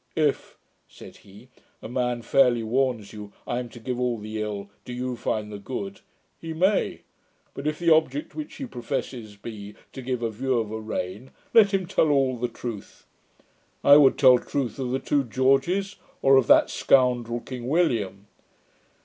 'If,' 0.15 0.57
said 0.87 1.17
he, 1.17 1.49
'a 1.79 1.87
man 1.87 2.23
fairly 2.23 2.63
warns 2.63 3.13
you, 3.13 3.33
"I 3.45 3.59
am 3.59 3.69
to 3.69 3.79
give 3.79 3.99
all 3.99 4.17
the 4.17 4.41
ill; 4.41 4.67
do 4.83 4.93
you 4.93 5.15
find 5.15 5.51
the 5.51 5.59
good", 5.59 5.99
he 6.39 6.53
may: 6.53 7.01
but 7.53 7.67
if 7.67 7.77
the 7.77 7.93
object 7.93 8.33
which 8.33 8.55
he 8.55 8.65
professes 8.65 9.35
be 9.35 9.75
to 9.93 10.01
give 10.01 10.23
a 10.23 10.31
view 10.31 10.57
of 10.57 10.71
a 10.71 10.79
reign, 10.79 11.29
let 11.53 11.71
him 11.71 11.85
tell 11.85 12.09
all 12.09 12.35
the 12.37 12.47
truth. 12.47 13.05
I 13.83 13.97
would 13.97 14.17
tell 14.17 14.39
truth 14.39 14.79
of 14.79 14.89
the 14.89 14.97
two 14.97 15.23
Georges, 15.23 15.97
or 16.23 16.35
of 16.35 16.47
that 16.47 16.71
scoundrel, 16.71 17.39
King 17.39 17.67
William. 17.67 18.25